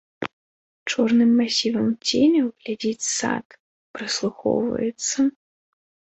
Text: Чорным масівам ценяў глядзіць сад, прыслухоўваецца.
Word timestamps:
Чорным 0.93 1.29
масівам 1.41 1.87
ценяў 2.07 2.47
глядзіць 2.65 3.07
сад, 3.17 3.45
прыслухоўваецца. 3.99 5.19